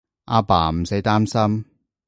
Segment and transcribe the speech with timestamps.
[0.25, 1.63] 阿爸，唔使擔心